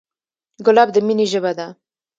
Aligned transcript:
ګلاب 0.65 0.89
د 0.93 0.97
مینې 1.07 1.25
ژبه 1.31 1.51
ده. 1.57 1.67